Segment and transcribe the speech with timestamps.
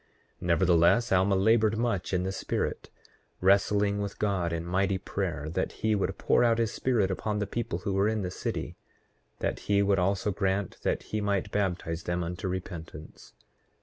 [0.37, 2.89] 8:10 Nevertheless Alma labored much in the spirit,
[3.39, 7.45] wrestling with God in mighty prayer, that he would pour out his Spirit upon the
[7.45, 8.77] people who were in the city;
[9.41, 13.33] that he would also grant that he might baptize them unto repentance.